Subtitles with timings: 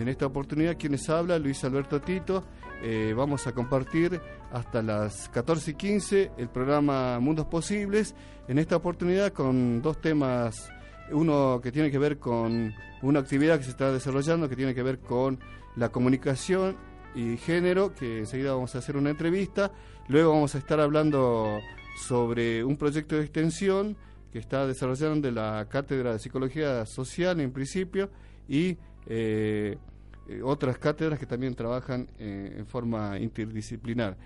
[0.00, 2.42] En esta oportunidad, quienes habla, Luis Alberto Tito,
[2.82, 4.18] eh, vamos a compartir
[4.50, 8.14] hasta las 14 y 15 el programa Mundos Posibles,
[8.48, 10.70] en esta oportunidad con dos temas,
[11.12, 14.82] uno que tiene que ver con una actividad que se está desarrollando, que tiene que
[14.82, 15.38] ver con
[15.76, 16.78] la comunicación
[17.14, 19.70] y género, que enseguida vamos a hacer una entrevista,
[20.08, 21.58] luego vamos a estar hablando
[22.08, 23.98] sobre un proyecto de extensión
[24.32, 28.08] que está desarrollando de la Cátedra de Psicología Social en principio
[28.48, 29.76] y eh,
[30.30, 34.16] eh, otras cátedras que también trabajan eh, en forma interdisciplinar.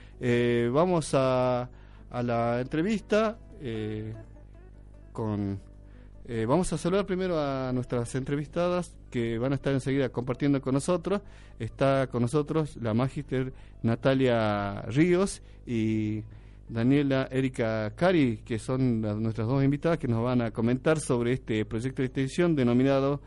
[0.70, 1.70] vamos a,
[2.10, 3.38] a, la entrevista
[5.12, 5.58] con...
[6.46, 11.22] vamos a saludar primero a nuestras entrevistadas que van a estar enseguida compartiendo con nosotros.
[11.58, 16.24] Está con nosotros la magíster Natalia Ríos y
[16.68, 21.64] Daniela Erika Cari, que son nuestras dos invitadas que nos van a comentar sobre este
[21.64, 23.20] proyecto de extensión denominado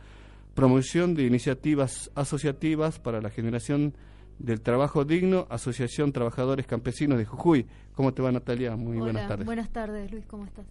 [0.57, 3.93] Promoción de Iniciativas Asociativas para la Generación
[4.39, 7.67] del Trabajo Digno, Asociación Trabajadores Campesinos de Jujuy.
[7.93, 8.75] ¿Cómo te va Natalia?
[8.75, 9.45] Muy buenas tardes.
[9.45, 10.65] Buenas tardes, Luis, ¿cómo estás?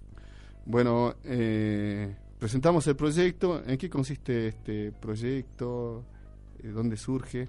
[0.65, 3.63] Bueno, eh, presentamos el proyecto.
[3.65, 6.05] ¿En qué consiste este proyecto?
[6.65, 7.49] ¿Dónde surge?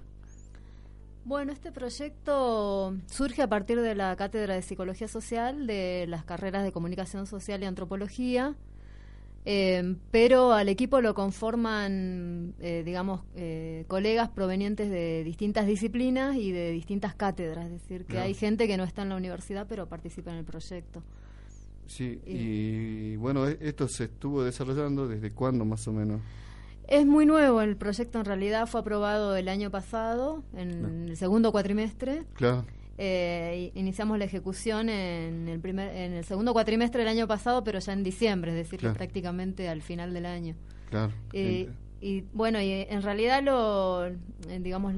[1.24, 6.62] Bueno, este proyecto surge a partir de la Cátedra de Psicología Social de las carreras
[6.62, 8.54] de Comunicación Social y Antropología,
[9.44, 16.52] eh, pero al equipo lo conforman, eh, digamos, eh, colegas provenientes de distintas disciplinas y
[16.52, 19.86] de distintas cátedras, es decir, que hay gente que no está en la universidad pero
[19.86, 21.02] participa en el proyecto.
[21.86, 26.20] Sí, y bueno, e-, esto se estuvo desarrollando desde cuándo más o menos.
[26.86, 31.52] Es muy nuevo el proyecto, en realidad fue aprobado el año pasado, en el segundo
[31.52, 32.24] cuatrimestre.
[32.34, 32.64] Claro.
[33.00, 37.78] Eh, iniciamos la ejecución en el, primer, en el segundo cuatrimestre del año pasado, pero
[37.78, 40.56] ya en diciembre, es decir, prácticamente al final del año.
[40.90, 41.12] Claro.
[41.32, 44.18] y bueno, y en realidad lo, eh,
[44.60, 44.94] digamos,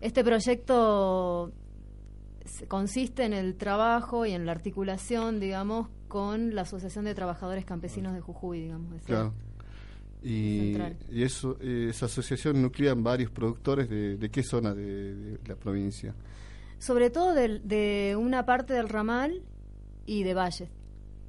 [0.00, 1.52] este proyecto
[2.68, 8.14] consiste en el trabajo y en la articulación, digamos, con la Asociación de Trabajadores Campesinos
[8.14, 9.02] de Jujuy, digamos.
[9.04, 9.32] Claro.
[10.22, 10.76] Y,
[11.10, 16.14] y eso, esa asociación nuclea varios productores de, qué zona de, la provincia.
[16.80, 19.44] Sobre todo de, una parte del ramal
[20.06, 20.68] y de Valle.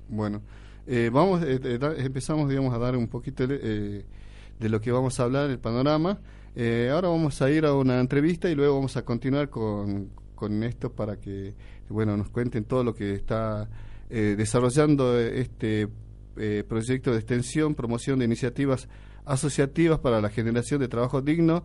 [0.10, 0.42] Bueno,
[0.88, 4.04] eh, vamos, eh, eh, empezamos, digamos, a dar un poquito de
[4.58, 6.20] lo que vamos a hablar, el panorama.
[6.92, 10.92] ahora vamos a ir a una entrevista y luego vamos a continuar con, con esto
[10.92, 11.54] para que,
[11.90, 13.70] bueno, nos cuenten todo lo que está
[14.10, 15.88] desarrollando este
[16.38, 18.88] eh, proyecto de extensión, promoción de iniciativas
[19.26, 21.64] asociativas para la generación de trabajo digno,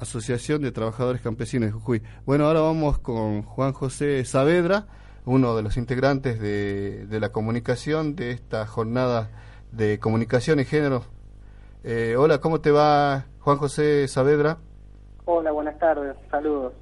[0.00, 2.02] Asociación de Trabajadores Campesinos de Jujuy.
[2.24, 4.86] Bueno, ahora vamos con Juan José Saavedra,
[5.24, 9.30] uno de los integrantes de, la comunicación de esta jornada
[9.72, 11.02] de comunicación y género.
[11.84, 14.58] Eh, hola, ¿cómo te va Juan José Saavedra?
[15.24, 16.72] Hola, buenas tardes, saludos.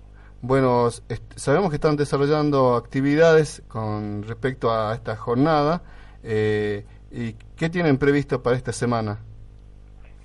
[0.42, 0.88] Bueno,
[1.34, 5.82] sabemos que están desarrollando actividades con respecto a esta jornada.
[6.22, 9.18] Eh, ¿Y qué tienen previsto para esta semana?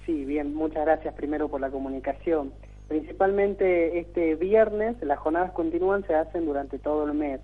[0.06, 2.52] Sí, bien, muchas gracias primero por la comunicación.
[2.91, 7.40] Principalmente este viernes, las jornadas continúan, se hacen durante todo el mes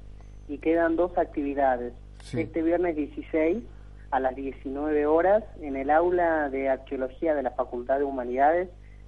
[0.49, 1.93] y quedan dos actividades.
[2.33, 3.63] Este viernes 16
[4.11, 8.67] a las 19 horas en el aula de arqueología de la Facultad de Humanidades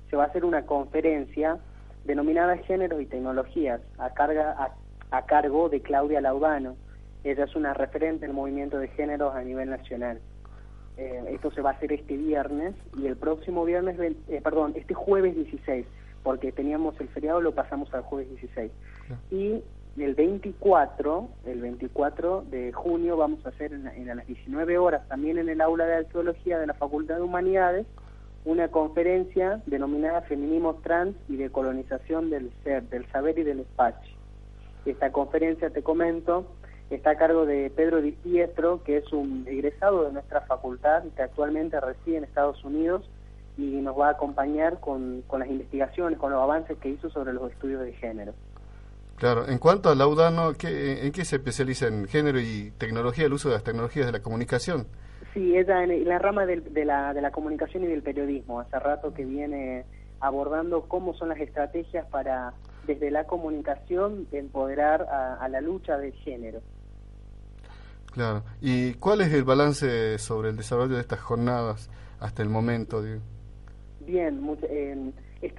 [0.09, 1.57] se va a hacer una conferencia
[2.05, 4.71] denominada Géneros y Tecnologías a, carga,
[5.11, 6.77] a cargo de Claudia Laudano
[7.25, 10.21] ella es una referente del movimiento de géneros a nivel nacional.
[10.95, 14.93] Eh, esto se va a hacer este viernes y el próximo viernes, eh, perdón, este
[14.93, 15.85] jueves 16,
[16.29, 18.71] porque teníamos el feriado, lo pasamos al jueves 16.
[19.31, 19.63] Y
[19.97, 25.39] el 24, el 24 de junio vamos a hacer en, a las 19 horas, también
[25.39, 27.87] en el aula de arqueología de la Facultad de Humanidades,
[28.45, 34.15] una conferencia denominada Feminismo Trans y Decolonización del Ser, del Saber y del Espacio.
[34.85, 36.45] Esta conferencia, te comento,
[36.91, 41.23] está a cargo de Pedro Di Pietro, que es un egresado de nuestra facultad que
[41.23, 43.09] actualmente reside en Estados Unidos
[43.59, 47.33] y nos va a acompañar con, con las investigaciones, con los avances que hizo sobre
[47.33, 48.33] los estudios de género.
[49.17, 53.33] Claro, en cuanto a Laudano, ¿qué, ¿en qué se especializa en género y tecnología, el
[53.33, 54.87] uso de las tecnologías de la comunicación?
[55.33, 59.13] Sí, ella en la rama de, la, de la comunicación y del periodismo, hace rato
[59.13, 59.85] que viene
[60.21, 62.53] abordando cómo son las estrategias para,
[62.87, 66.61] desde la comunicación, empoderar a la lucha de género.
[68.11, 68.43] Claro.
[68.61, 71.89] ¿Y cuál es el balance sobre el desarrollo de estas jornadas
[72.19, 73.03] hasta el momento?
[74.05, 74.41] Bien,
[75.41, 75.53] es,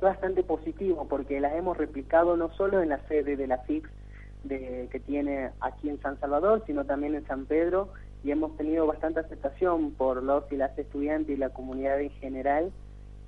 [0.00, 3.88] bastante positivo porque las hemos replicado no solo en la sede de la FIX
[4.44, 7.88] de, que tiene aquí en San Salvador, sino también en San Pedro
[8.22, 12.72] y hemos tenido bastante aceptación por los y las estudiantes y la comunidad en general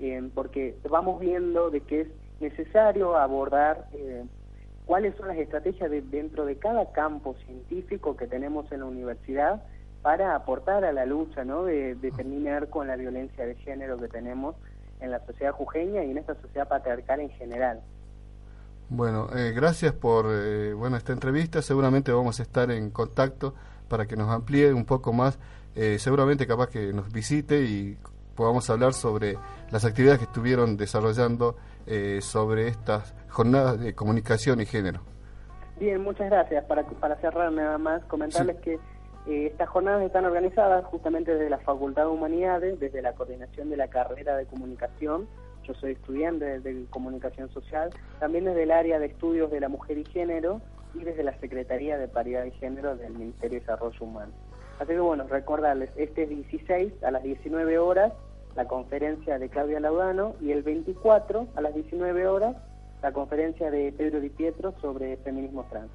[0.00, 2.08] eh, porque vamos viendo de que es
[2.40, 4.24] necesario abordar eh,
[4.86, 9.62] cuáles son las estrategias dentro de cada campo científico que tenemos en la universidad
[10.08, 11.64] para aportar a la lucha, ¿no?
[11.64, 14.56] De, terminar con la violencia de género que tenemos
[15.00, 17.82] en la sociedad jujeña y en esta sociedad patriarcal en general.
[18.88, 21.60] Bueno, eh, gracias por eh, bueno esta entrevista.
[21.60, 23.54] Seguramente vamos a estar en contacto
[23.90, 25.38] para que nos amplíe un poco más.
[25.74, 27.98] Eh, seguramente capaz que nos visite y
[28.34, 29.36] podamos hablar sobre
[29.70, 31.56] las actividades que estuvieron desarrollando
[32.20, 35.00] sobre estas jornadas de comunicación y género.
[35.78, 36.64] Bien, muchas gracias.
[36.64, 38.78] Para, para cerrar nada más, comentarles que
[39.28, 43.88] estas jornadas están organizadas justamente desde la Facultad de Humanidades, desde la coordinación de la
[43.88, 45.28] carrera de comunicación
[45.68, 49.98] yo soy estudiante de, comunicación social, también desde el área de estudios de la mujer
[49.98, 50.62] y género
[50.94, 54.32] y desde la Secretaría de Paridad y Género del Ministerio de Desarrollo Humano.
[54.78, 58.12] Así que bueno, recordarles, este 16 a las 19 horas
[58.56, 62.56] la conferencia de Claudia Laudano y el 24 a las 19 horas
[63.02, 65.90] la conferencia de Pedro Di Pietro sobre feminismo trans.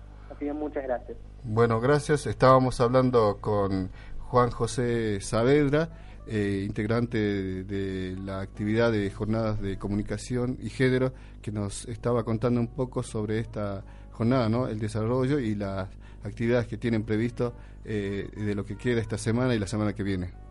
[0.53, 1.17] Muchas gracias.
[1.43, 2.25] Bueno, gracias.
[2.27, 3.89] Estábamos hablando con
[4.19, 5.89] Juan José Saavedra
[6.25, 7.17] eh, integrante
[7.65, 11.11] de, la actividad de jornadas de comunicación y género,
[11.41, 14.67] que nos estaba contando un poco sobre esta jornada, ¿no?
[14.67, 15.89] el desarrollo y las
[16.23, 17.53] actividades que tienen previsto
[17.83, 20.42] eh, de lo que queda esta semana y la semana que viene.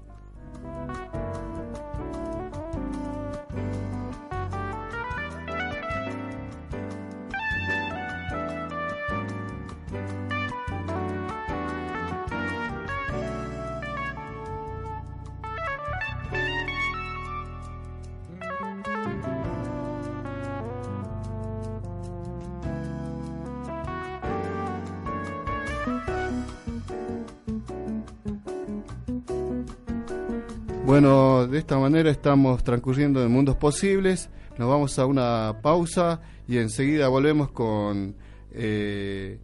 [30.92, 34.28] Bueno, de esta manera estamos transcurriendo en mundos posibles.
[34.58, 38.14] Nos vamos a una pausa y enseguida volvemos con
[38.50, 39.40] eh,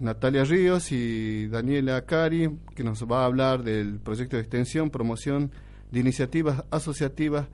[0.00, 5.50] Natalia Ríos y Daniela Cari, que nos va a hablar del proyecto de extensión, promoción
[5.90, 7.46] de iniciativas asociativas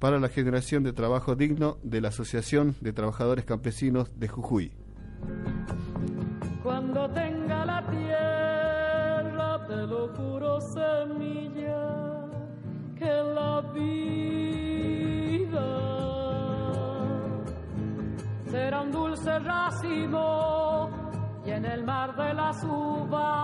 [0.00, 4.72] para la generación de trabajo digno de la Asociación de Trabajadores Campesinos de Jujuy.
[6.64, 11.81] Cuando tenga la tierra, te lo juro semilla
[13.74, 15.60] vida.
[18.50, 20.90] Será un dulce racimo
[21.44, 23.41] y en el mar de las uvas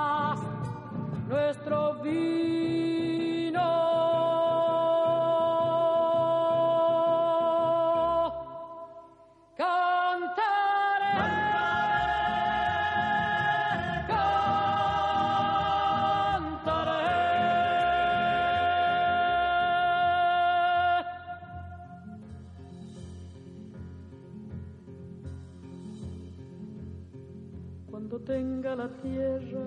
[28.79, 29.67] la tierra,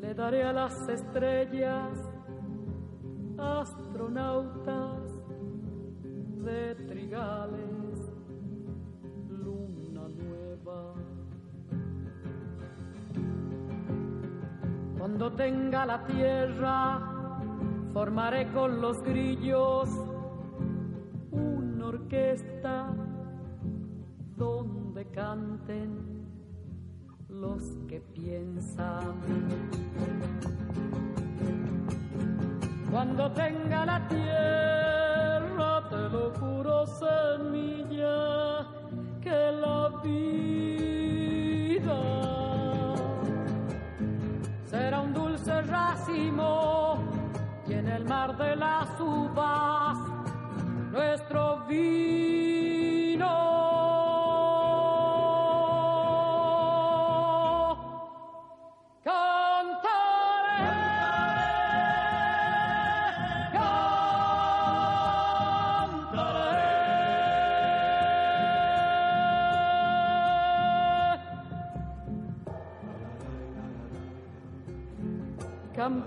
[0.00, 1.96] le daré a las estrellas
[3.38, 5.12] astronautas
[6.44, 8.12] de trigales,
[9.28, 10.94] luna nueva.
[14.98, 17.00] Cuando tenga la tierra,
[17.92, 19.88] formaré con los grillos
[27.54, 29.14] los que piensan.
[32.90, 38.66] Cuando tenga la tierra, te lo juro, semilla,
[39.20, 42.00] que la vida
[44.66, 46.98] será un dulce racimo
[47.66, 49.83] y en el mar de las uvas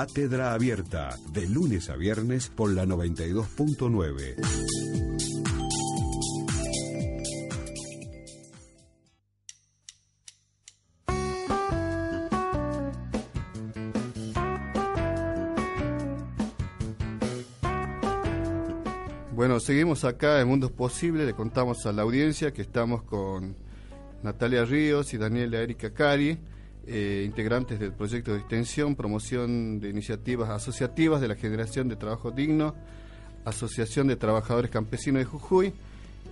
[0.00, 4.36] Cátedra Abierta, de lunes a viernes por la 92.9.
[19.34, 23.54] Bueno, seguimos acá en Mundos Posibles, le contamos a la audiencia que estamos con
[24.22, 26.38] Natalia Ríos y Daniela Erika Cari
[26.86, 32.30] eh, integrantes del proyecto de extensión, promoción de iniciativas asociativas de la generación de trabajo
[32.30, 32.74] digno,
[33.44, 35.72] Asociación de Trabajadores Campesinos de Jujuy.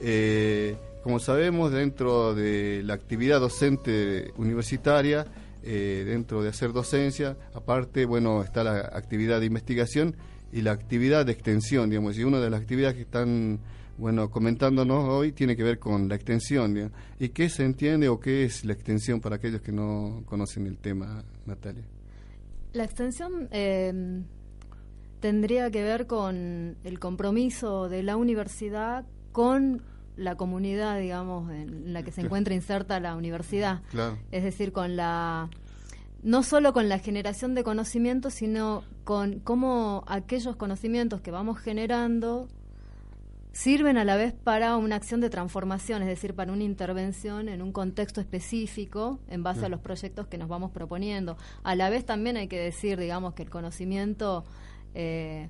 [0.00, 5.26] Eh, como sabemos, dentro de la actividad docente universitaria,
[5.62, 10.16] eh, dentro de hacer docencia, aparte, bueno, está la actividad de investigación
[10.52, 13.60] y la actividad de extensión, digamos, y una de las actividades que están
[13.98, 16.92] bueno, comentándonos hoy tiene que ver con la extensión.
[17.18, 20.78] ¿Y qué se entiende o qué es la extensión para aquellos que no conocen el
[20.78, 21.84] tema, Natalia?
[22.72, 24.22] La extensión eh,
[25.20, 29.82] tendría que ver con el compromiso de la universidad con
[30.16, 33.82] la comunidad, digamos, en la que se encuentra inserta la universidad.
[34.32, 35.48] Es decir, con la
[36.22, 42.48] no solo con la generación de conocimientos, sino con cómo aquellos conocimientos que vamos generando
[43.52, 47.62] sirven a la vez para una acción de transformación, es decir, para una intervención en
[47.62, 51.36] un contexto específico en base a los proyectos que nos vamos proponiendo.
[51.62, 54.44] A la vez también hay que decir, digamos, que el conocimiento
[54.94, 55.48] eh,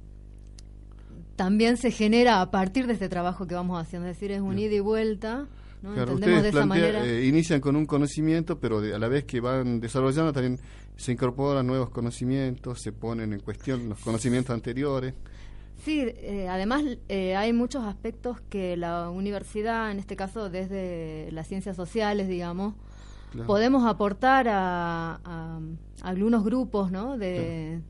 [1.36, 4.58] también se genera a partir de este trabajo que vamos haciendo, es decir, es un
[4.58, 5.46] ida y vuelta.
[5.82, 5.96] ¿no?
[5.96, 7.06] Entendemos de esa manera.
[7.06, 10.58] Eh, inician con un conocimiento, pero a la vez que van desarrollando también
[10.96, 15.14] se incorporan nuevos conocimientos, se ponen en cuestión los conocimientos anteriores.
[15.84, 21.46] Sí, eh, además eh, hay muchos aspectos que la universidad, en este caso desde las
[21.46, 22.74] ciencias sociales, digamos,
[23.46, 25.60] podemos aportar a,
[26.02, 27.16] algunos grupos ¿no?
[27.16, 27.80] de,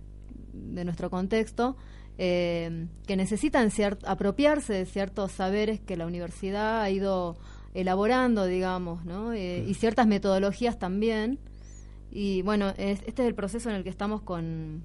[0.52, 1.76] de nuestro contexto
[2.18, 3.70] eh, que necesitan
[4.04, 7.36] apropiarse de ciertos saberes que la universidad ha ido
[7.74, 9.34] elaborando, digamos, ¿no?
[9.34, 11.38] y ciertas metodologías también.
[12.10, 14.82] Y bueno, este es el proceso en el que estamos con,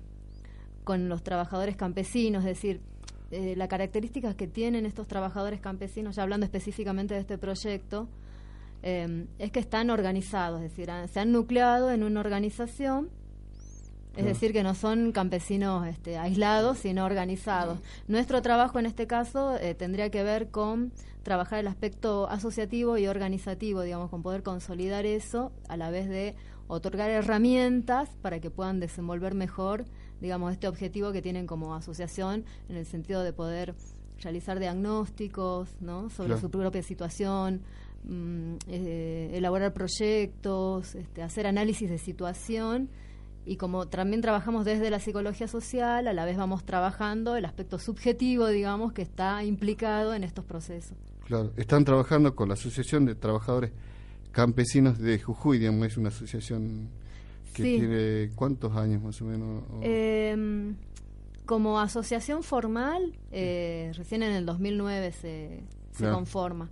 [0.84, 2.82] con los trabajadores campesinos, es decir,
[3.34, 8.08] eh, la característica que tienen estos trabajadores campesinos, ya hablando específicamente de este proyecto,
[8.84, 13.10] eh, es que están organizados, es decir, se han nucleado en una organización,
[14.16, 17.80] es decir, que no son campesinos este, aislados, sino organizados.
[18.08, 20.92] Nuestro trabajo en este caso eh, tendría que ver con
[21.24, 26.36] trabajar el aspecto asociativo y organizativo, digamos, con poder consolidar eso a la vez de
[26.68, 29.86] otorgar herramientas para que puedan desenvolver mejor
[30.24, 33.76] digamos, este objetivo que tienen como asociación en el sentido de poder
[34.22, 36.10] realizar diagnósticos ¿no?
[36.10, 37.62] sobre su propia situación,
[38.06, 42.90] mm, eh, elaborar proyectos, este, hacer análisis de situación
[43.46, 47.78] y como también trabajamos desde la psicología social, a la vez vamos trabajando el aspecto
[47.78, 50.98] subjetivo, digamos, que está implicado en estos procesos.
[51.26, 53.74] Claro, están trabajando con la Asociación de Trabajadores
[54.32, 56.90] Campesinos de Jujuy, digamos, es una asociación
[57.54, 59.64] que tiene cuántos años más o menos.
[59.82, 60.76] Em,
[61.46, 66.70] como asociación formal, eh, recién en el 2009 se, se conforma.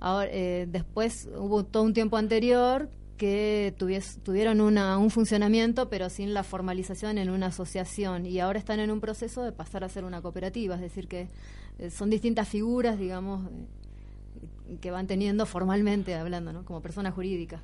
[0.00, 3.74] Ahora, eh, después hubo todo un tiempo anterior que
[4.22, 8.26] tuvieron una, un funcionamiento, pero sin la formalización en una asociación.
[8.26, 11.28] Y ahora están en un proceso de pasar a ser una cooperativa, es decir, que
[11.78, 13.48] eh, son distintas figuras, digamos,
[14.80, 16.64] que van teniendo formalmente hablando, ¿no?
[16.64, 17.62] como persona jurídica.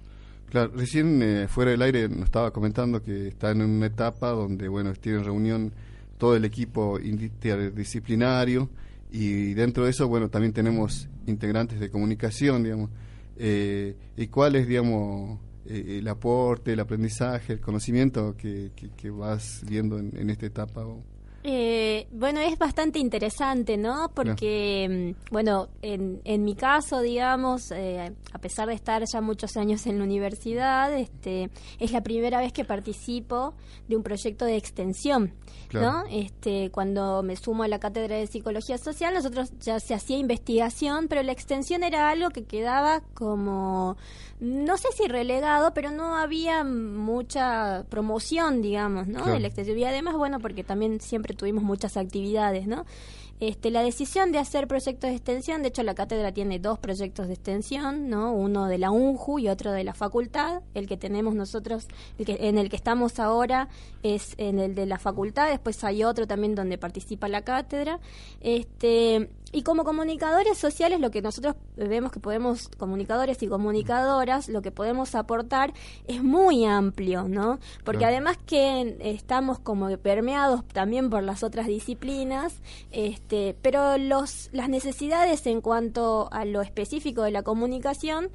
[0.50, 4.66] Claro, recién eh, fuera del aire nos estaba comentando que está en una etapa donde,
[4.66, 5.72] bueno, tiene reunión
[6.18, 8.68] todo el equipo interdisciplinario
[9.12, 12.90] y dentro de eso, bueno, también tenemos integrantes de comunicación, digamos.
[13.36, 19.64] Eh, ¿Y cuál es, digamos, eh, el aporte, el aprendizaje, el conocimiento que, que, vas
[19.68, 20.84] viendo en, esta etapa?
[21.42, 24.10] Eh, bueno, es bastante interesante, ¿no?
[24.14, 29.56] Porque, mm, bueno, en, en, mi caso, digamos, eh, a pesar de estar ya muchos
[29.56, 33.54] años en la universidad, este, es la primera vez que participo
[33.88, 35.32] de un proyecto de extensión,
[35.72, 36.04] ¿no?
[36.10, 41.08] Este, cuando me sumo a la cátedra de psicología social, nosotros ya se hacía investigación,
[41.08, 43.96] pero la extensión era algo que quedaba como,
[44.40, 49.26] no sé si relegado, pero no había mucha promoción, digamos, ¿no?
[49.26, 49.78] De la extensión.
[49.78, 52.86] Y además, bueno, porque también siempre tuvimos muchas actividades, ¿no?
[53.40, 57.26] Este, la decisión de hacer proyectos de extensión, de hecho la cátedra tiene dos proyectos
[57.26, 58.32] de extensión, ¿no?
[58.32, 60.62] uno de la UNJU y otro de la facultad.
[60.74, 63.68] El que tenemos nosotros, el que, en el que estamos ahora
[64.02, 67.98] es en el de la facultad, después hay otro también donde participa la cátedra.
[68.40, 74.62] Este, y como comunicadores sociales, lo que nosotros vemos que podemos, comunicadores y comunicadoras, lo
[74.62, 75.72] que podemos aportar
[76.06, 77.58] es muy amplio, ¿no?
[77.84, 83.29] Porque además que estamos como permeados también por las otras disciplinas, este,
[83.62, 88.30] pero los, las necesidades en cuanto a lo específico de la comunicación,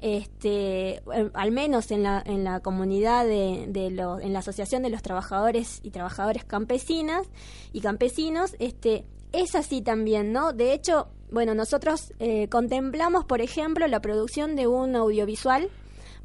[0.00, 1.02] este,
[1.34, 5.02] al menos en la, en la comunidad de, de lo, en la asociación de los
[5.02, 7.26] trabajadores y trabajadores campesinas
[7.72, 10.52] y campesinos, este, es así también, ¿no?
[10.52, 15.70] De hecho, bueno, nosotros eh, contemplamos, por ejemplo, la producción de un audiovisual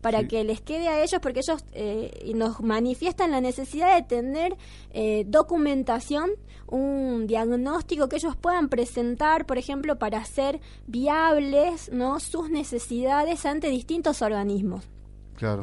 [0.01, 4.57] para que les quede a ellos, porque ellos eh, nos manifiestan la necesidad de tener
[4.91, 6.31] eh, documentación,
[6.67, 12.19] un diagnóstico que ellos puedan presentar, por ejemplo, para hacer viables ¿no?
[12.19, 14.87] sus necesidades ante distintos organismos.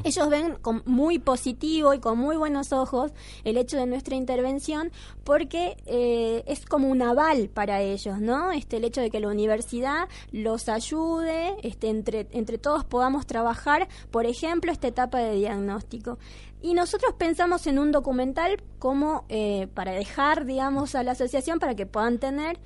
[0.05, 3.13] Ellos ven con muy positivo y con muy buenos ojos
[3.45, 4.93] el hecho de nuestra intervención
[5.25, 8.53] porque eh, es como un aval para ellos, ¿no?
[8.53, 13.89] Este, el hecho de que la universidad los ayude, este, entre, entre todos podamos trabajar,
[14.11, 16.19] por ejemplo, esta etapa de diagnóstico.
[16.61, 21.75] Y nosotros pensamos en un documental como eh, para dejar, digamos, a la asociación para
[21.75, 22.59] que puedan tener,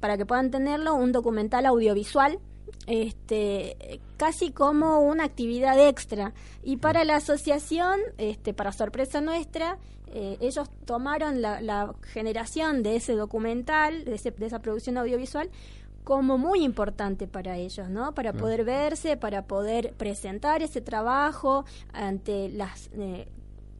[0.00, 2.40] para que puedan tenerlo, un documental audiovisual
[2.86, 6.32] este, casi como una actividad extra.
[6.62, 13.14] Y para la asociación, este, para sorpresa nuestra, eh, ellos tomaron la, generación de ese
[13.14, 15.50] documental, de, esa producción audiovisual,
[16.04, 18.14] como muy importante para ellos, ¿no?
[18.14, 23.26] Para poder verse, para poder presentar ese trabajo ante las eh,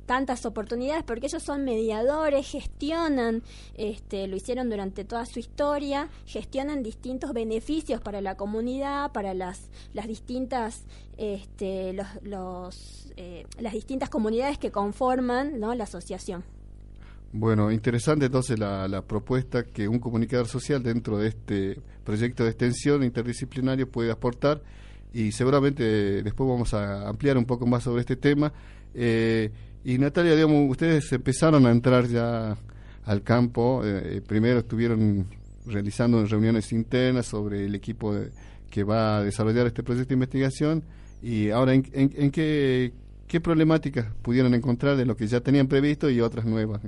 [0.05, 3.43] tantas oportunidades porque ellos son mediadores, gestionan,
[3.77, 9.71] este, lo hicieron durante toda su historia, gestionan distintos beneficios para la comunidad, para las,
[9.93, 10.85] las distintas
[11.17, 15.75] este, los, los eh, las distintas comunidades que conforman ¿no?
[15.75, 16.45] la asociación.
[17.33, 22.51] Bueno, interesante entonces la, la, propuesta que un comunicador social dentro de este proyecto de
[22.51, 24.63] extensión interdisciplinario puede aportar
[25.13, 28.53] y seguramente después vamos a ampliar un poco más sobre este tema.
[28.95, 29.51] Eh,
[29.85, 32.57] y Natalia, digamos, ustedes empezaron a entrar ya
[33.05, 35.27] al campo, eh, primero estuvieron
[35.67, 38.15] realizando reuniones internas sobre el equipo
[38.71, 40.83] que va a desarrollar este proyecto de investigación
[41.23, 41.83] y ahora en,
[42.31, 42.93] qué,
[43.27, 46.83] qué problemáticas pudieron encontrar de lo que ya tenían previsto y otras nuevas.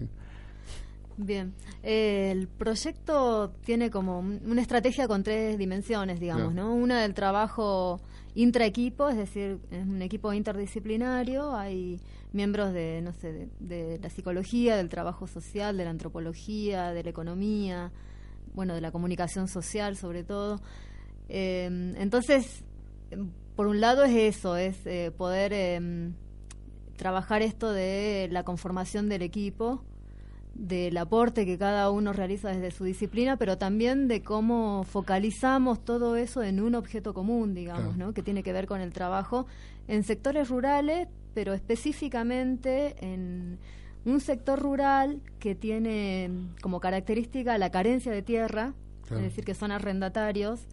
[1.18, 6.74] Bien, el proyecto tiene como una estrategia con tres dimensiones, digamos, ¿no?
[6.74, 8.00] Una del trabajo
[8.34, 11.98] intraequipo, es decir, es un equipo interdisciplinario, hay
[12.32, 17.10] miembros de, no sé, de, la psicología, del trabajo social, de la antropología, de la
[17.10, 17.92] economía,
[18.54, 20.60] bueno, de la comunicación social sobre todo.
[21.30, 22.62] Eh, entonces,
[23.56, 26.12] por un lado es eso, es eh, poder em,
[26.98, 29.82] trabajar esto de la conformación del equipo,
[30.58, 36.16] del aporte que cada uno realiza desde su disciplina, pero también de cómo focalizamos todo
[36.16, 38.12] eso en un objeto común, digamos, ¿no?
[38.12, 39.46] que tiene que ver con el trabajo
[39.88, 43.58] en sectores rurales, pero específicamente en
[44.04, 46.30] un sector rural que tiene
[46.62, 48.72] como característica la carencia de tierra,
[49.10, 50.66] es decir, que son arrendatarios,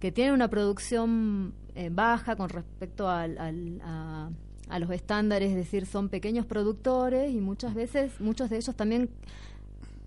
[0.00, 3.36] que tienen una producción eh, baja con respecto al,
[3.82, 4.30] a,
[4.68, 9.10] a, los estándares, es decir, son pequeños productores y muchas veces, muchos de ellos también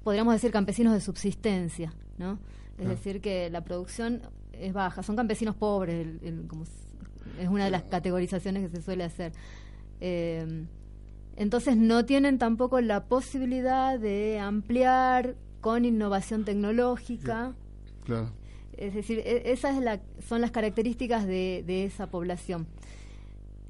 [0.03, 2.39] podríamos decir campesinos de subsistencia, ¿no?
[2.77, 4.21] Es decir, que la producción
[4.53, 6.07] es baja, son campesinos pobres,
[6.47, 9.33] como es una de las categorizaciones que se suele hacer.
[9.99, 10.65] Eh,
[11.35, 17.53] entonces no tienen tampoco la posibilidad de ampliar con innovación tecnológica.
[18.75, 19.77] Es decir, e, esas
[20.27, 22.67] son las características de, esa población.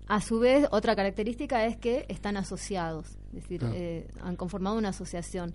[0.10, 4.89] A su vez, otra característica es que están asociados, es decir, eh, han conformado una
[4.89, 5.54] asociación.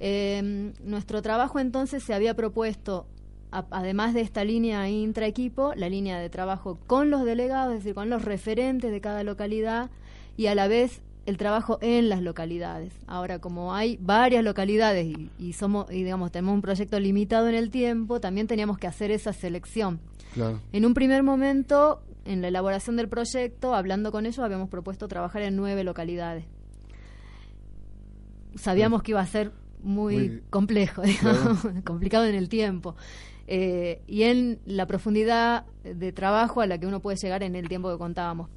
[0.00, 3.06] Eh, nuestro trabajo entonces se había propuesto
[3.52, 8.10] además de esta línea intraequipo, la línea de trabajo con los delegados, es decir, con
[8.10, 9.90] los referentes de cada localidad
[10.36, 12.92] y a la vez el trabajo en las localidades.
[13.06, 15.06] Ahora, como hay varias localidades
[15.38, 19.10] y, somos, y digamos, tenemos un proyecto limitado en el tiempo, también teníamos que hacer
[19.10, 20.00] esa selección.
[20.72, 25.42] En un primer momento, en la elaboración del proyecto, hablando con ellos, habíamos propuesto trabajar
[25.42, 26.44] en nueve localidades.
[28.54, 31.02] Sabíamos que iba a ser muy, complejo,
[31.84, 32.96] complicado en el tiempo.
[33.46, 37.68] Eh, y en la profundidad de trabajo a la que uno puede llegar en el
[37.68, 38.48] tiempo que contábamos.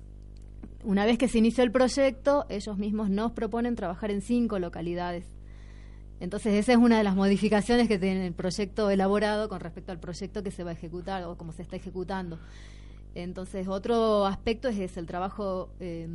[0.84, 5.26] Una vez que se inició el proyecto, ellos mismos nos proponen trabajar en cinco localidades.
[6.20, 10.00] Entonces, esa es una de las modificaciones que tiene el proyecto elaborado con respecto al
[10.00, 12.40] proyecto que se va a ejecutar o cómo se está ejecutando.
[13.16, 16.08] Entonces, otro aspecto es el trabajo eh,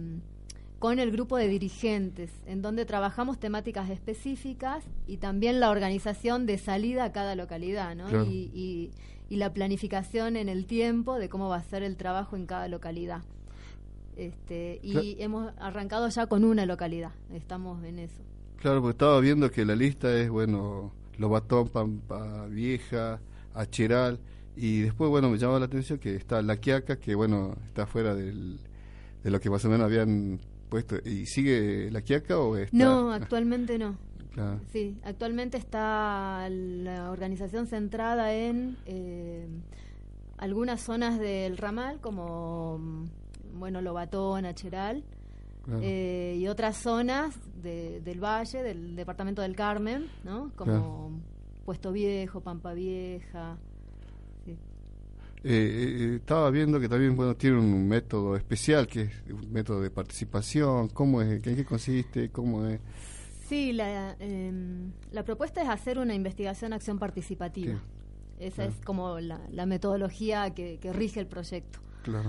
[0.79, 6.57] con el grupo de dirigentes, en donde trabajamos temáticas específicas y también la organización de
[6.59, 8.09] salida a cada localidad, ¿no?
[8.25, 8.91] Y,
[9.29, 13.23] la planificación en el tiempo de cómo va a ser el trabajo en cada localidad.
[14.17, 18.21] Este, y hemos arrancado ya con una localidad, estamos en eso.
[18.57, 23.21] Claro, porque estaba viendo que la lista es, bueno, Lobatón, Pampa Vieja,
[23.55, 24.19] Acheral,
[24.61, 28.15] y después, bueno, me llamó la atención que está La Quiaca, que, bueno, está fuera
[28.15, 28.59] del,
[29.23, 30.41] de lo que más o menos habían
[31.05, 32.77] ¿Y sigue la Quiaca o está?
[32.77, 33.97] No, actualmente no.
[34.73, 39.49] Sí, actualmente está la organización centrada en eh,
[40.39, 42.81] algunas zonas del ramal, como
[43.55, 45.03] bueno Lobatón, Acheral,
[45.83, 50.53] eh, y otras zonas del valle, del departamento del Carmen, ¿no?
[50.55, 51.21] Como
[51.65, 53.59] Puesto Viejo, Pampa Vieja.
[55.43, 59.81] Eh, eh, estaba viendo que también bueno tiene un método especial que es un método
[59.81, 60.89] de participación.
[60.89, 62.81] Cómo es en qué consiste cómo es
[63.51, 67.81] sí la, em, la propuesta es hacer una investigación acción participativa.
[68.39, 71.81] Esa es como la, metodología que, rige el proyecto.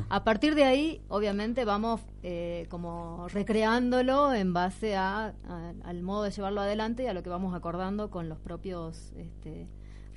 [0.09, 5.33] A partir de ahí obviamente vamos eh, como recreándolo en base a,
[5.83, 9.67] al modo de llevarlo adelante y a lo que vamos acordando con los propios este,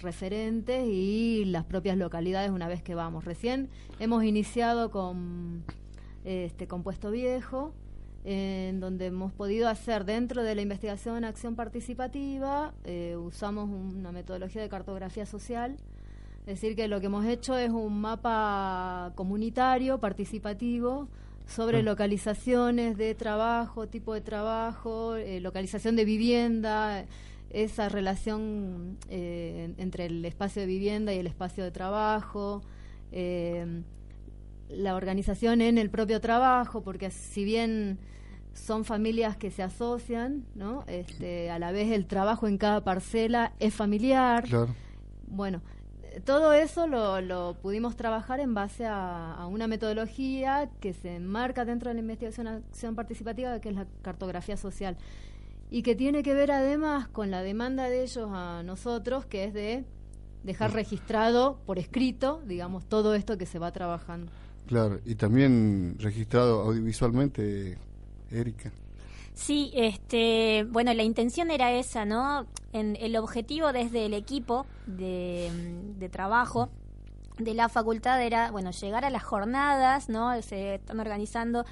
[0.00, 3.24] referentes y las propias localidades una vez que vamos.
[3.24, 5.64] Recién hemos iniciado con
[6.24, 7.72] este compuesto viejo,
[8.24, 14.62] en donde hemos podido hacer dentro de la investigación acción participativa, eh, usamos una metodología
[14.62, 15.76] de cartografía social,
[16.40, 21.08] es decir, que lo que hemos hecho es un mapa comunitario, participativo,
[21.46, 21.82] sobre ah.
[21.82, 27.04] localizaciones de trabajo, tipo de trabajo, eh, localización de vivienda,
[27.54, 32.62] esa relación eh, entre el espacio de vivienda y el espacio de trabajo,
[33.12, 33.82] eh,
[34.68, 37.98] la organización en el propio trabajo, porque si bien
[38.54, 40.84] son familias que se asocian, ¿no?
[40.88, 44.44] Este, a la vez el trabajo en cada parcela es familiar.
[45.28, 45.62] Bueno,
[46.24, 51.64] todo eso lo, lo, pudimos trabajar en base a, a, una metodología que se enmarca
[51.64, 54.96] dentro de la investigación acción participativa, que es la cartografía social
[55.74, 59.52] y que tiene que ver además con la demanda de ellos a nosotros, que es
[59.52, 59.84] de
[60.44, 64.30] dejar registrado por escrito, digamos, todo esto que se va trabajando.
[64.68, 67.76] Claro, y también registrado audiovisualmente,
[68.30, 68.70] Erika.
[69.32, 72.46] Sí, este, bueno, la intención era esa, ¿no?
[72.72, 75.50] En, el objetivo desde el equipo de,
[75.98, 76.70] de trabajo
[77.38, 80.40] de la facultad era, bueno, llegar a las jornadas, ¿no?
[80.40, 81.64] Se están organizando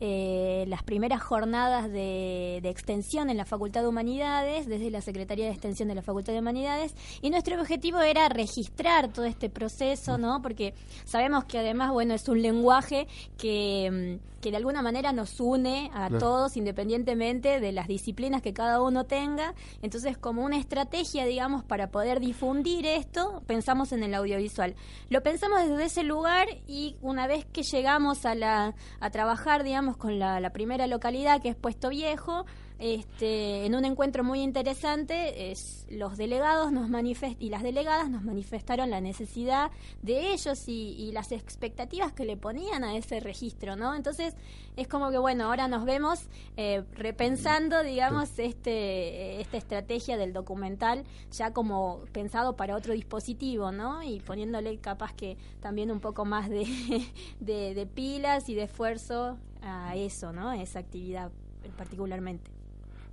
[0.00, 5.52] eh, las primeras jornadas de, extensión en la Facultad de Humanidades, desde la Secretaría de
[5.52, 10.40] Extensión de la Facultad de Humanidades, y nuestro objetivo era registrar todo este proceso, ¿no?
[10.40, 15.38] Porque sabemos que además, bueno, es un lenguaje que, mm, que de alguna manera nos
[15.38, 19.54] une a todos, independientemente de las disciplinas que cada uno tenga.
[19.82, 24.74] Entonces, como una estrategia, digamos, para poder difundir esto, pensamos en el audiovisual.
[25.10, 29.89] Lo pensamos desde ese lugar y una vez que llegamos a, la, a trabajar, digamos,
[29.96, 32.46] con la, primera localidad que es Puesto Viejo.
[32.80, 38.22] Este, en un encuentro muy interesante, es, los delegados nos manifest y las delegadas nos
[38.22, 43.94] manifestaron la necesidad de ellos y, las expectativas que le ponían a ese registro, ¿no?
[43.94, 44.34] Entonces
[44.76, 46.20] es como que bueno, ahora nos vemos
[46.56, 54.02] eh, repensando, digamos, este esta estrategia del documental ya como pensado para otro dispositivo, ¿no?
[54.02, 56.64] Y poniéndole capaz que también un poco más de,
[57.40, 60.48] de pilas y de esfuerzo a eso, ¿no?
[60.48, 61.30] A esa actividad
[61.76, 62.59] particularmente.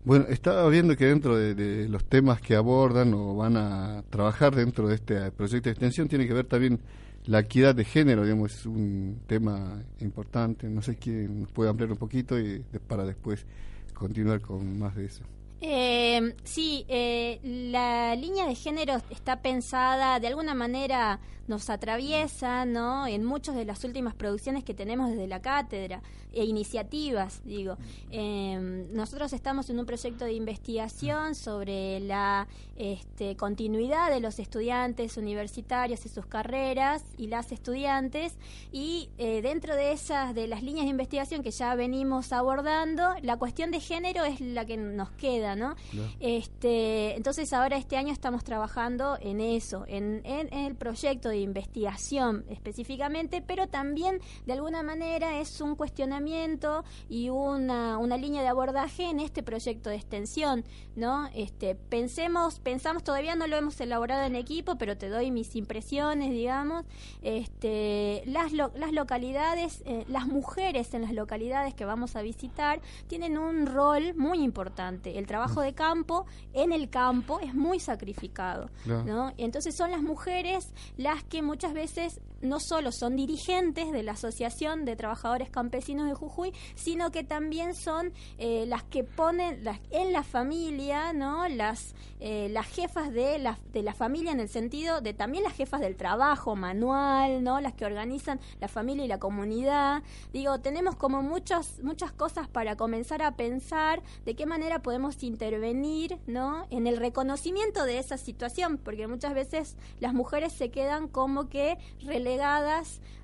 [0.07, 4.87] Bueno, estaba viendo que dentro de, los temas que abordan o van a trabajar dentro
[4.87, 6.79] de este proyecto de extensión tiene que ver también
[7.25, 10.69] la equidad de género, digamos, es un tema importante.
[10.69, 13.45] No sé quién nos puede ampliar un poquito y para después
[13.93, 15.23] continuar con más de eso.
[15.59, 23.07] Eh, sí, eh, la línea de género está pensada de alguna manera nos atraviesa ¿no?
[23.07, 26.01] en muchas de las últimas producciones que tenemos desde la cátedra
[26.33, 27.77] e iniciativas, digo.
[28.11, 35.17] Em, nosotros estamos en un proyecto de investigación sobre la este, continuidad de los estudiantes
[35.17, 38.37] universitarios y sus carreras y las estudiantes
[38.71, 43.37] y eh, dentro de esas, de las líneas de investigación que ya venimos abordando, la
[43.37, 45.75] cuestión de género es la que nos queda, ¿no?
[46.19, 52.45] Este, entonces ahora este año estamos trabajando en eso, en, en el proyecto de investigación
[52.49, 59.03] específicamente, pero también de alguna manera es un cuestionamiento y una, una línea de abordaje
[59.09, 60.63] en este proyecto de extensión,
[60.95, 61.29] ¿no?
[61.33, 66.31] Este, pensemos, pensamos, todavía no lo hemos elaborado en equipo, pero te doy mis impresiones,
[66.31, 66.85] digamos,
[67.21, 73.37] este, las, las localidades, eh, las mujeres en las localidades que vamos a visitar tienen
[73.37, 75.17] un rol muy importante.
[75.17, 79.33] El trabajo de campo en el campo es muy sacrificado, ¿no?
[79.37, 84.85] Entonces son las mujeres las que muchas veces no solo son dirigentes de la Asociación
[84.85, 90.13] de Trabajadores Campesinos de Jujuy, sino que también son eh, las que ponen las, en
[90.13, 91.47] la familia, ¿no?
[91.47, 95.53] Las, eh, las jefas de la, de la familia en el sentido de también las
[95.53, 97.59] jefas del trabajo manual, ¿no?
[97.61, 100.03] Las que organizan la familia y la comunidad.
[100.33, 106.19] Digo, tenemos como muchas, muchas cosas para comenzar a pensar de qué manera podemos intervenir,
[106.27, 106.67] ¿no?
[106.69, 111.77] En el reconocimiento de esa situación, porque muchas veces las mujeres se quedan como que
[112.01, 112.26] relegadas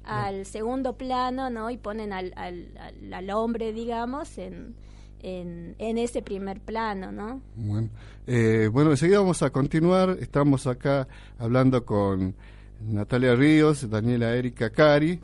[0.04, 1.70] al segundo plano, ¿no?
[1.70, 4.76] Y ponen al, al, hombre, digamos, en,
[5.22, 7.42] en, ese primer plano, ¿no?
[7.56, 7.90] Bueno,
[8.28, 10.18] eh, bueno, enseguida vamos a continuar.
[10.20, 12.36] Estamos acá hablando con
[12.82, 15.20] Natalia Ríos, Daniela Erika Cari.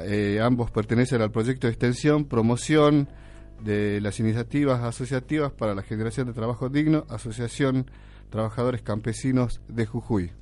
[0.00, 3.08] Eh, ambos pertenecen al proyecto de extensión, promoción
[3.62, 7.90] de las iniciativas asociativas para la generación de trabajo digno, Asociación
[8.30, 10.32] Trabajadores Campesinos de Jujuy.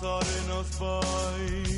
[0.00, 1.75] pensar en.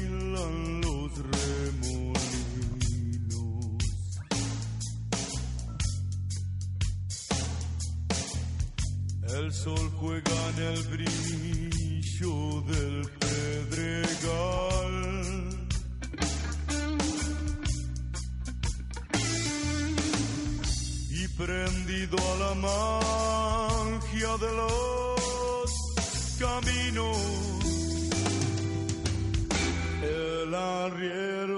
[30.89, 31.58] arriero.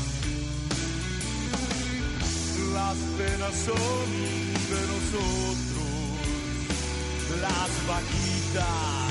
[2.91, 4.11] Las penas son
[4.69, 5.87] de nosotros,
[7.39, 9.10] las vaquitas.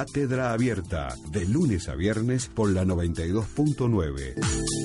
[0.00, 4.79] Cátedra Abierta, de lunes a viernes por la 92.9.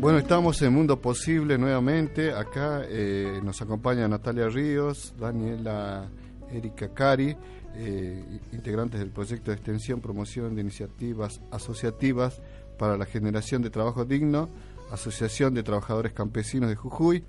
[0.00, 2.32] Bueno, estamos en Mundo Posible nuevamente.
[2.32, 6.08] Acá eh, nos acompaña Natalia Ríos, Daniela
[6.50, 7.36] Erika Cari,
[7.76, 12.40] eh, integrantes del proyecto de extensión, promoción de iniciativas asociativas
[12.78, 14.48] para la generación de trabajo digno,
[14.90, 17.22] Asociación de Trabajadores Campesinos de Jujuy.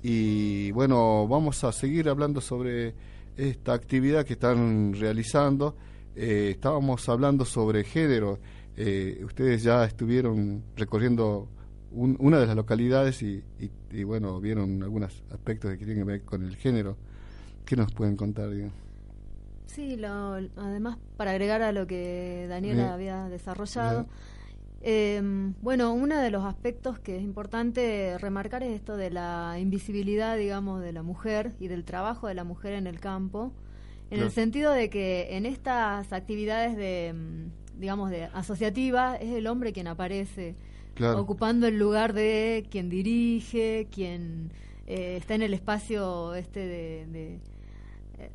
[0.00, 2.94] Y bueno, vamos a seguir hablando sobre
[3.36, 5.74] esta actividad que están realizando.
[6.14, 8.38] Eh, estábamos hablando sobre género.
[9.24, 11.48] ustedes ya estuvieron recorriendo
[11.94, 13.42] una de las localidades y,
[14.04, 16.96] bueno, vieron algunos aspectos que tienen que ver con el género.
[17.64, 18.50] ¿Qué nos pueden contar?
[19.66, 19.98] Sí,
[20.56, 24.06] además, para agregar a lo que Daniela había desarrollado,
[24.82, 30.36] em, bueno, uno de los aspectos que es importante remarcar es esto de la invisibilidad,
[30.36, 33.52] digamos, de la mujer y del trabajo de la mujer en el campo,
[34.10, 37.14] en el sentido de que en estas actividades de,
[37.78, 40.54] digamos, de asociativas es el hombre quien aparece
[41.16, 44.50] ocupando el lugar de quien dirige, quien
[44.86, 47.38] eh, está en el espacio este de,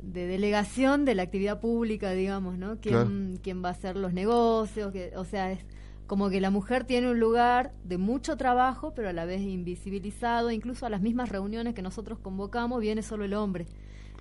[0.02, 2.78] de, delegación de la actividad pública, digamos, ¿no?
[2.80, 4.92] ¿Quién, va a hacer los negocios?
[4.92, 5.60] Que, o sea, es
[6.06, 10.50] como que la mujer tiene un lugar de mucho trabajo, pero a la vez invisibilizado,
[10.50, 13.66] incluso a las mismas reuniones que nosotros convocamos viene solo el hombre.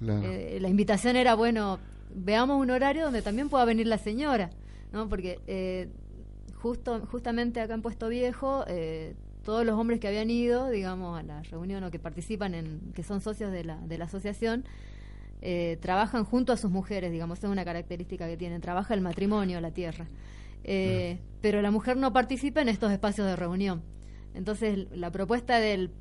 [0.05, 1.79] Eh, la invitación era, bueno,
[2.13, 4.49] veamos un horario donde también pueda venir la señora,
[4.91, 5.09] ¿no?
[5.09, 5.89] Porque eh,
[6.61, 11.23] justo, justamente acá en Puesto Viejo, eh, todos los hombres que habían ido, digamos, a
[11.23, 14.65] la reunión o que participan en, que son socios de la, de la asociación,
[15.41, 19.61] eh, trabajan junto a sus mujeres, digamos, es una característica que tienen, trabaja el matrimonio,
[19.61, 20.07] la tierra.
[20.63, 23.83] Eh, pero la mujer no participa en estos espacios de reunión.
[24.33, 25.91] Entonces, la propuesta del,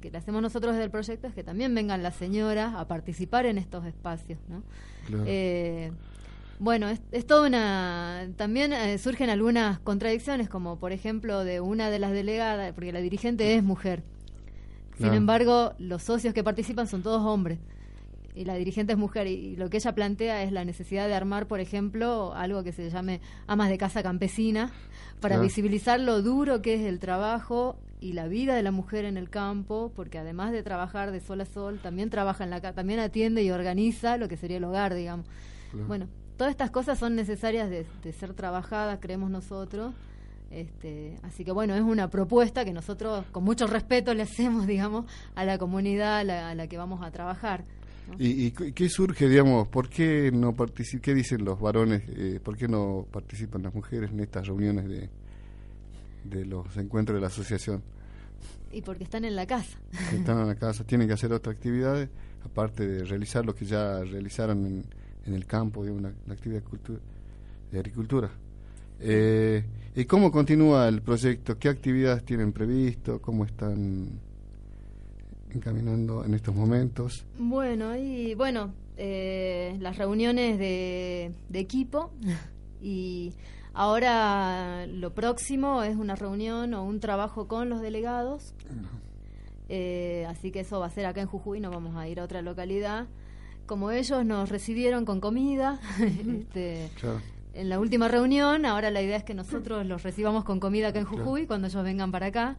[0.00, 3.58] que le hacemos nosotros del proyecto es que también vengan las señoras a participar en
[3.58, 4.38] estos espacios.
[4.48, 4.62] ¿no?
[6.58, 8.28] Bueno, es, es toda una...
[8.36, 13.00] También eh, surgen algunas contradicciones, como por ejemplo de una de las delegadas, porque la
[13.00, 14.02] dirigente es mujer.
[14.98, 17.58] Sin embargo, los socios que participan son todos hombres.
[18.34, 19.26] Y la dirigente es mujer.
[19.26, 22.90] Y, lo que ella plantea es la necesidad de armar, por ejemplo, algo que se
[22.90, 24.72] llame amas de casa campesina,
[25.20, 29.16] para visibilizar lo duro que es el trabajo y la vida de la mujer en
[29.16, 33.00] el campo, porque además de trabajar de sol a sol, también trabaja en la también
[33.00, 35.26] atiende y organiza lo que sería el hogar, digamos.
[35.88, 39.94] Bueno, todas estas cosas son necesarias de, ser trabajadas, creemos nosotros.
[40.50, 45.06] Este, así que bueno, es una propuesta que nosotros con mucho respeto le hacemos, digamos,
[45.34, 47.64] a la comunidad a la, que vamos a trabajar.
[48.18, 52.68] ¿Y, qué surge, digamos, por qué no participan, qué dicen los varones, eh, por qué
[52.68, 55.08] no participan las mujeres en estas reuniones de,
[56.24, 57.82] de los encuentros de la asociación?
[58.70, 59.78] Y porque están en la casa.
[60.12, 62.10] Están en la casa, tienen que hacer otras actividades,
[62.44, 64.84] aparte de realizar lo que ya realizaron en
[65.26, 66.62] en el campo de una, actividad
[67.70, 68.30] de agricultura.
[69.00, 69.64] Eh,
[69.96, 71.58] ¿Y cómo continúa el proyecto?
[71.58, 73.20] ¿Qué actividades tienen previsto?
[73.20, 74.08] ¿Cómo están
[75.52, 77.24] encaminando en estos momentos?
[77.38, 82.10] Bueno, y bueno, eh, las reuniones de, equipo
[82.82, 83.32] y
[83.72, 88.54] ahora lo próximo es una reunión o un trabajo con los delegados.
[89.68, 92.24] Eh, así que eso va a ser acá en Jujuy, no vamos a ir a
[92.24, 93.06] otra localidad
[93.66, 96.90] como ellos nos recibieron con comida este,
[97.54, 100.98] en la última reunión, ahora la idea es que nosotros los recibamos con comida acá
[100.98, 102.56] en Jujuy cuando ellos vengan para acá.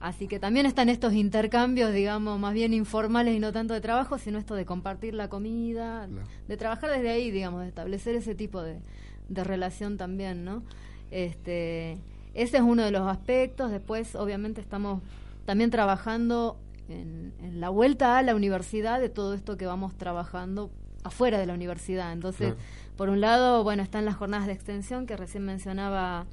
[0.00, 4.16] Así que también están estos intercambios, digamos, más bien informales y no tanto de trabajo,
[4.16, 6.08] sino esto de compartir la comida,
[6.48, 8.80] de trabajar desde ahí, digamos, de establecer ese tipo de,
[9.28, 10.62] de relación también, ¿no?
[11.10, 11.98] Este,
[12.32, 13.70] ese es uno de los aspectos.
[13.70, 15.02] Después, obviamente, estamos
[15.44, 16.56] también trabajando
[16.90, 20.70] en, la vuelta a la universidad de todo esto que vamos trabajando
[21.04, 22.12] afuera de la universidad.
[22.12, 22.54] Entonces,
[22.96, 26.26] por un lado, bueno, están las jornadas de extensión que recién mencionaba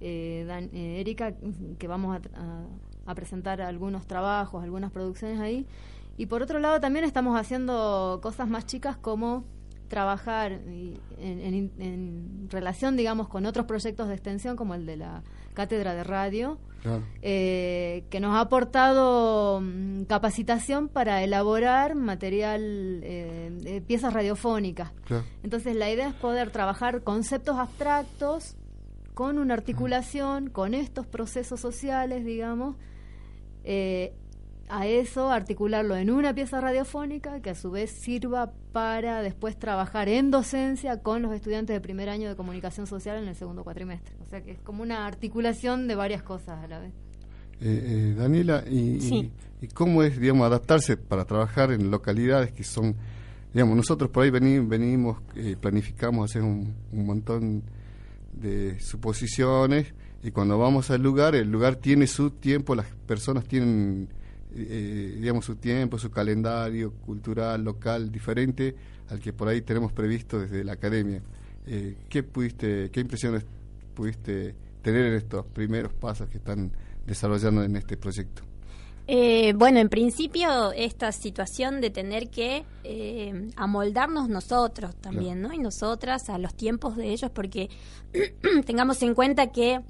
[0.00, 1.34] eh, eh, Erika,
[1.78, 2.20] que vamos
[3.06, 5.66] a, presentar algunos trabajos, algunas producciones ahí.
[6.16, 9.44] Y por otro lado, también estamos haciendo cosas más chicas como
[9.88, 15.22] trabajar en, relación, digamos, con otros proyectos de extensión, como el de la
[15.54, 16.58] cátedra de radio,
[17.22, 24.92] eh, que nos ha aportado mm, capacitación para elaborar material, eh, piezas radiofónicas.
[25.42, 28.56] Entonces, la idea es poder trabajar conceptos abstractos
[29.14, 32.76] con una articulación, con estos procesos sociales, digamos,
[33.62, 34.12] eh,
[34.68, 40.08] a eso articularlo en una pieza radiofónica que a su vez sirva para después trabajar
[40.08, 44.14] en docencia con los estudiantes de primer año de comunicación social en el segundo cuatrimestre.
[44.22, 46.92] O sea que es como una articulación de varias cosas a la vez.
[47.60, 49.30] Eh, eh, Daniela, y,
[49.72, 52.96] cómo es, digamos, adaptarse para trabajar en localidades que son,
[53.52, 57.62] digamos, nosotros por ahí venimos, venimos eh, planificamos hacer un, un montón
[58.32, 64.08] de suposiciones y cuando vamos al lugar, el lugar tiene su tiempo, las personas tienen
[64.56, 68.74] eh, digamos, su tiempo, su calendario cultural, local, diferente
[69.08, 71.22] al que por ahí tenemos previsto desde la academia.
[71.66, 73.44] Eh, ¿Qué pudiste, qué impresiones
[73.94, 76.72] pudiste tener en estos primeros pasos que están
[77.06, 78.42] desarrollando en este proyecto?
[79.06, 85.52] Eh, bueno, en principio esta situación de tener que eh, amoldarnos nosotros también, ¿no?
[85.52, 87.68] Y nosotras a los tiempos de ellos, porque
[88.66, 89.80] tengamos en cuenta que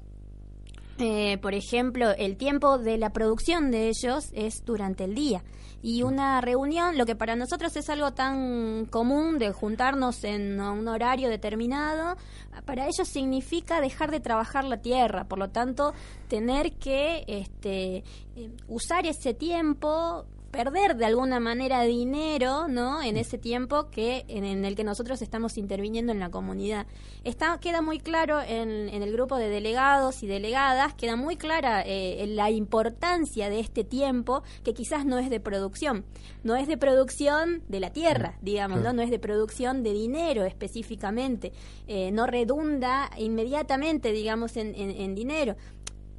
[0.97, 5.43] eh, por ejemplo, el tiempo de la producción de ellos es durante el día.
[5.81, 10.87] Y una reunión, lo que para nosotros es algo tan común de juntarnos en un
[10.87, 12.17] horario determinado,
[12.65, 15.25] para ellos significa dejar de trabajar la tierra.
[15.25, 15.93] Por lo tanto,
[16.27, 17.97] tener que este,
[18.35, 20.25] eh, usar ese tiempo
[20.55, 23.03] perder de alguna manera dinero, ¿no?
[23.03, 26.87] En ese tiempo que en, el que nosotros estamos interviniendo en la comunidad.
[27.23, 32.25] Está queda muy claro en, el grupo de delegados y delegadas queda muy clara eh,
[32.27, 36.05] la importancia de este tiempo que quizás no es de producción,
[36.43, 38.93] no es de producción de la tierra, digamos, ¿no?
[38.93, 41.51] No es de producción de dinero específicamente,
[41.87, 45.55] eh, no redunda inmediatamente, digamos, en dinero.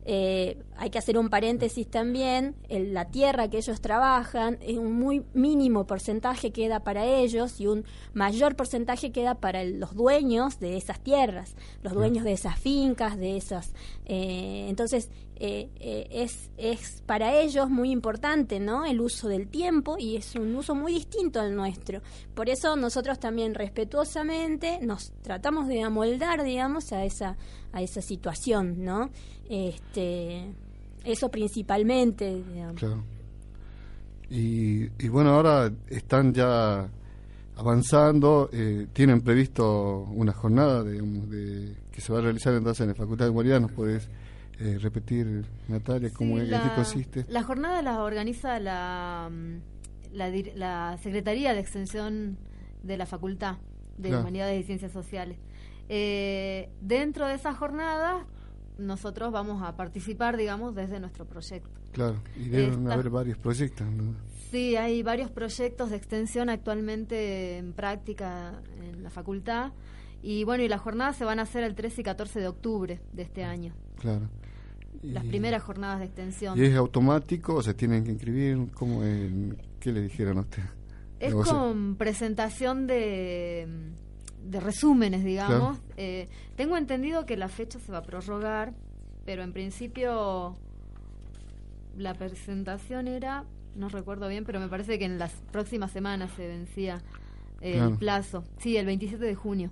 [0.08, 5.24] Eh, hay que hacer un paréntesis también, la tierra que ellos trabajan, es un muy
[5.34, 7.84] mínimo porcentaje queda para ellos y un
[8.14, 13.36] mayor porcentaje queda para los dueños de esas tierras, los dueños de esas fincas, de
[13.36, 13.74] esas...
[14.04, 18.86] Eh, entonces, eh, es, es para ellos muy importante ¿no?
[18.86, 22.00] el uso del tiempo y es un uso muy distinto al nuestro.
[22.34, 27.36] Por eso nosotros también respetuosamente nos tratamos de amoldar, digamos, a esa,
[27.72, 29.10] a esa situación, ¿no?
[29.48, 30.54] Este,
[31.04, 32.42] eso principalmente.
[32.76, 33.04] Claro.
[34.30, 36.88] Y, y, bueno, ahora están ya
[37.56, 42.94] avanzando, eh, tienen previsto una jornada de, que se va a realizar entonces en la
[42.94, 44.08] Facultad de Humanidad, ¿nos puedes
[44.58, 47.26] eh, repetir, Natalia, cómo es, qué consiste?
[47.28, 49.30] La jornada la organiza la,
[50.12, 52.38] la, la, Secretaría de Extensión
[52.82, 53.58] de la Facultad
[53.98, 55.38] de Humanidades y Ciencias Sociales.
[55.88, 58.26] Eh, dentro de esa jornada
[58.78, 61.70] nosotros vamos a participar, digamos, desde nuestro proyecto.
[61.92, 63.86] Claro, y deben haber varios proyectos.
[64.50, 69.72] Sí, hay varios proyectos de extensión actualmente en práctica en la facultad.
[70.26, 73.00] Y bueno, y las jornadas se van a hacer el 13 y 14 de octubre
[73.12, 73.72] de este año.
[74.00, 74.28] Claro.
[75.04, 76.58] Las primeras jornadas de extensión.
[76.58, 78.58] ¿Y es automático o se tienen que inscribir?
[78.74, 79.02] ¿Cómo
[79.78, 80.64] ¿Qué le dijeron a usted?
[81.20, 83.68] Es con presentación de
[84.42, 85.78] de resúmenes, digamos.
[85.96, 88.74] Eh, tengo entendido que la fecha se va a prorrogar,
[89.24, 90.56] pero en principio
[91.96, 93.44] la presentación era,
[93.76, 97.00] no recuerdo bien, pero me parece que en las próximas semanas se vencía
[97.60, 98.42] el plazo.
[98.58, 99.70] Sí, el 27 de junio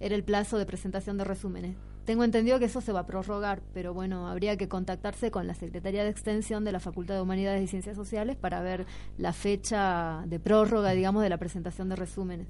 [0.00, 1.76] era el plazo de presentación de resúmenes.
[2.04, 5.54] Tengo entendido que eso se va a prorrogar, pero bueno, habría que contactarse con la
[5.54, 8.86] Secretaría de Extensión de la Facultad de Humanidades y Ciencias Sociales para ver
[9.18, 12.46] la fecha de prórroga, digamos, de la presentación de resúmenes.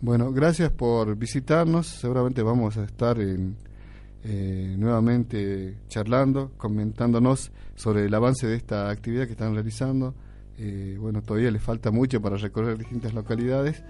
[0.00, 1.88] Bueno, gracias por visitarnos.
[1.88, 9.32] Seguramente vamos a estar eh, nuevamente charlando, comentándonos sobre el avance de esta actividad que
[9.32, 10.14] están realizando.
[10.56, 13.82] Eh, bueno, todavía les falta mucho para recorrer distintas localidades.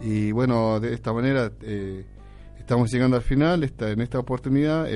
[0.00, 2.04] Y bueno, de esta manera eh,
[2.70, 3.64] estamos llegando al final.
[3.64, 4.86] Esta, en esta oportunidad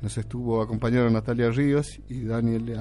[0.00, 2.74] nos estuvo acompañando Natalia Ríos y Daniel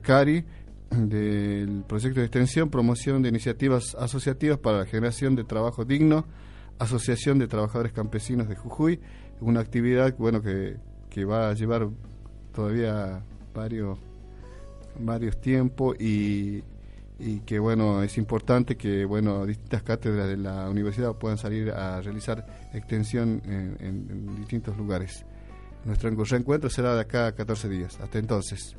[0.00, 0.42] Cari
[0.88, 6.24] del proyecto de extensión, promoción de iniciativas asociativas para la generación de trabajo digno,
[6.78, 8.98] Asociación de Trabajadores Campesinos de Jujuy,
[9.38, 10.78] una actividad bueno que,
[11.10, 11.86] que va a llevar
[12.54, 13.22] todavía
[13.54, 13.98] varios
[14.98, 16.62] varios tiempos y,
[17.46, 22.44] que bueno es importante que bueno distintas cátedras de la universidad puedan salir a realizar
[22.72, 25.24] extensión en, distintos lugares.
[25.84, 27.98] Nuestro reencuentro será de acá a 14 días.
[28.00, 28.74] Hasta entonces.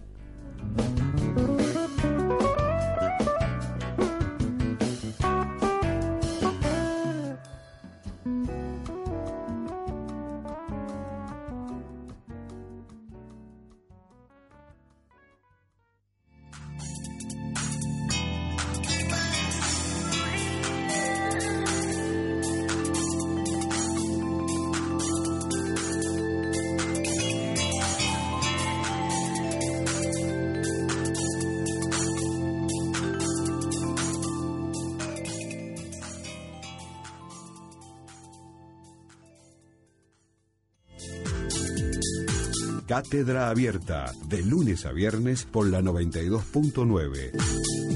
[43.15, 47.94] Cátedra Abierta, de lunes a viernes por la 92.9.